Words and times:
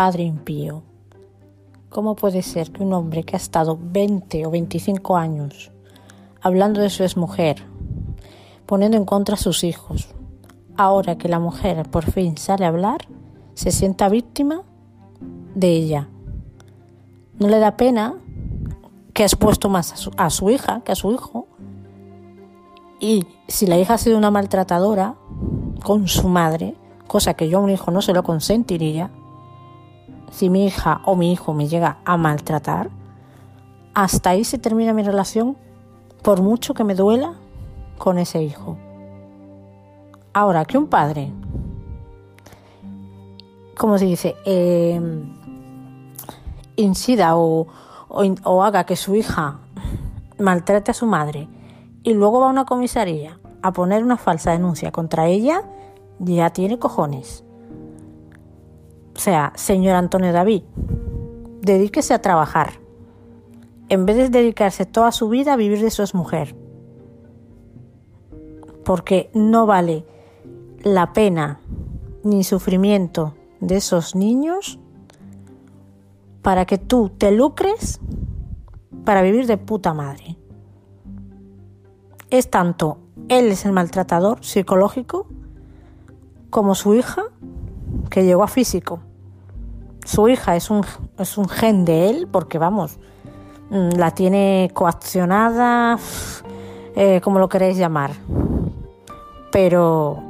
padre 0.00 0.22
impío. 0.22 0.82
¿Cómo 1.90 2.16
puede 2.16 2.40
ser 2.40 2.72
que 2.72 2.82
un 2.82 2.94
hombre 2.94 3.22
que 3.22 3.36
ha 3.36 3.44
estado 3.46 3.78
20 3.78 4.46
o 4.46 4.50
25 4.50 5.18
años 5.18 5.72
hablando 6.40 6.80
de 6.80 6.88
su 6.88 7.02
exmujer, 7.02 7.62
poniendo 8.64 8.96
en 8.96 9.04
contra 9.04 9.34
a 9.34 9.36
sus 9.36 9.62
hijos, 9.62 10.08
ahora 10.74 11.18
que 11.18 11.28
la 11.28 11.38
mujer 11.38 11.86
por 11.90 12.10
fin 12.10 12.38
sale 12.38 12.64
a 12.64 12.68
hablar, 12.68 13.08
se 13.52 13.72
sienta 13.72 14.08
víctima 14.08 14.62
de 15.54 15.68
ella? 15.70 16.08
¿No 17.38 17.48
le 17.48 17.58
da 17.58 17.76
pena 17.76 18.14
que 19.12 19.24
ha 19.24 19.26
expuesto 19.26 19.68
más 19.68 19.92
a 19.92 19.96
su, 19.96 20.12
a 20.16 20.30
su 20.30 20.48
hija 20.48 20.80
que 20.80 20.92
a 20.92 20.96
su 20.96 21.12
hijo? 21.12 21.46
Y 23.00 23.26
si 23.48 23.66
la 23.66 23.76
hija 23.76 23.92
ha 23.92 23.98
sido 23.98 24.16
una 24.16 24.30
maltratadora 24.30 25.16
con 25.84 26.08
su 26.08 26.26
madre, 26.26 26.74
cosa 27.06 27.34
que 27.34 27.50
yo 27.50 27.58
a 27.58 27.60
un 27.60 27.68
hijo 27.68 27.90
no 27.90 28.00
se 28.00 28.14
lo 28.14 28.22
consentiría, 28.22 29.10
si 30.30 30.48
mi 30.48 30.66
hija 30.66 31.00
o 31.04 31.16
mi 31.16 31.32
hijo 31.32 31.52
me 31.52 31.68
llega 31.68 31.98
a 32.04 32.16
maltratar, 32.16 32.90
hasta 33.94 34.30
ahí 34.30 34.44
se 34.44 34.58
termina 34.58 34.92
mi 34.92 35.02
relación, 35.02 35.56
por 36.22 36.42
mucho 36.42 36.74
que 36.74 36.84
me 36.84 36.94
duela 36.94 37.34
con 37.98 38.18
ese 38.18 38.42
hijo. 38.42 38.76
Ahora, 40.32 40.64
que 40.64 40.78
un 40.78 40.86
padre, 40.86 41.32
como 43.76 43.98
se 43.98 44.04
dice, 44.04 44.36
eh, 44.44 45.00
incida 46.76 47.36
o, 47.36 47.66
o, 48.08 48.24
o 48.44 48.62
haga 48.62 48.84
que 48.84 48.96
su 48.96 49.14
hija 49.14 49.58
maltrate 50.38 50.92
a 50.92 50.94
su 50.94 51.06
madre 51.06 51.48
y 52.02 52.14
luego 52.14 52.40
va 52.40 52.46
a 52.46 52.50
una 52.50 52.64
comisaría 52.64 53.38
a 53.62 53.72
poner 53.72 54.04
una 54.04 54.16
falsa 54.16 54.52
denuncia 54.52 54.92
contra 54.92 55.26
ella, 55.26 55.62
ya 56.18 56.50
tiene 56.50 56.78
cojones. 56.78 57.44
O 59.20 59.22
sea, 59.22 59.52
señor 59.54 59.96
Antonio 59.96 60.32
David, 60.32 60.62
dedíquese 61.60 62.14
a 62.14 62.22
trabajar, 62.22 62.80
en 63.90 64.06
vez 64.06 64.16
de 64.16 64.30
dedicarse 64.30 64.86
toda 64.86 65.12
su 65.12 65.28
vida 65.28 65.52
a 65.52 65.56
vivir 65.56 65.82
de 65.82 65.90
su 65.90 66.16
mujer. 66.16 66.56
Porque 68.82 69.30
no 69.34 69.66
vale 69.66 70.06
la 70.84 71.12
pena 71.12 71.60
ni 72.24 72.44
sufrimiento 72.44 73.34
de 73.60 73.76
esos 73.76 74.14
niños 74.14 74.78
para 76.40 76.64
que 76.64 76.78
tú 76.78 77.10
te 77.10 77.30
lucres 77.30 78.00
para 79.04 79.20
vivir 79.20 79.46
de 79.46 79.58
puta 79.58 79.92
madre. 79.92 80.38
Es 82.30 82.48
tanto 82.48 82.96
él 83.28 83.48
es 83.48 83.66
el 83.66 83.72
maltratador 83.72 84.42
psicológico 84.42 85.26
como 86.48 86.74
su 86.74 86.94
hija 86.94 87.24
que 88.08 88.24
llegó 88.24 88.44
a 88.44 88.48
físico. 88.48 89.00
Su 90.04 90.28
hija 90.28 90.56
es 90.56 90.70
un, 90.70 90.84
es 91.18 91.38
un 91.38 91.48
gen 91.48 91.84
de 91.84 92.10
él 92.10 92.28
porque 92.30 92.58
vamos, 92.58 92.98
mm, 93.70 93.90
la 93.96 94.10
tiene 94.12 94.70
coaccionada, 94.74 95.98
eh, 96.96 97.20
como 97.22 97.38
lo 97.38 97.48
queréis 97.48 97.76
llamar. 97.76 98.12
Pero 99.52 100.22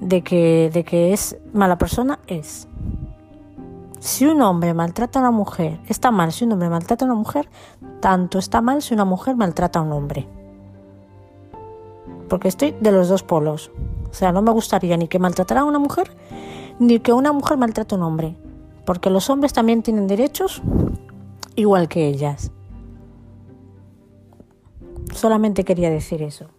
de 0.00 0.22
que, 0.22 0.70
de 0.72 0.84
que 0.84 1.12
es 1.12 1.36
mala 1.52 1.78
persona 1.78 2.18
es. 2.26 2.68
Si 3.98 4.26
un 4.26 4.40
hombre 4.42 4.74
maltrata 4.74 5.18
a 5.18 5.22
una 5.22 5.30
mujer, 5.30 5.80
está 5.88 6.10
mal 6.10 6.32
si 6.32 6.44
un 6.44 6.52
hombre 6.52 6.68
maltrata 6.68 7.04
a 7.04 7.08
una 7.08 7.16
mujer, 7.16 7.48
tanto 8.00 8.38
está 8.38 8.60
mal 8.60 8.82
si 8.82 8.94
una 8.94 9.04
mujer 9.04 9.36
maltrata 9.36 9.78
a 9.78 9.82
un 9.82 9.92
hombre. 9.92 10.28
Porque 12.28 12.48
estoy 12.48 12.72
de 12.80 12.92
los 12.92 13.08
dos 13.08 13.22
polos. 13.22 13.70
O 14.10 14.14
sea, 14.14 14.32
no 14.32 14.42
me 14.42 14.52
gustaría 14.52 14.96
ni 14.96 15.08
que 15.08 15.18
maltratara 15.18 15.62
a 15.62 15.64
una 15.64 15.78
mujer, 15.78 16.10
ni 16.78 17.00
que 17.00 17.12
una 17.12 17.32
mujer 17.32 17.56
maltrate 17.56 17.94
a 17.94 17.98
un 17.98 18.04
hombre. 18.04 18.36
Porque 18.86 19.10
los 19.10 19.28
hombres 19.28 19.52
también 19.52 19.82
tienen 19.82 20.06
derechos 20.06 20.62
igual 21.56 21.88
que 21.88 22.06
ellas. 22.06 22.52
Solamente 25.12 25.64
quería 25.64 25.90
decir 25.90 26.22
eso. 26.22 26.55